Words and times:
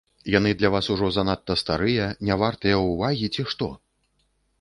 Яны 0.35 0.51
для 0.59 0.69
вас 0.75 0.87
ужо 0.93 1.09
занадта 1.17 1.57
старыя, 1.63 2.07
не 2.29 2.39
вартыя 2.45 2.77
ўвагі, 2.87 3.29
ці 3.37 3.47
што? 3.53 3.69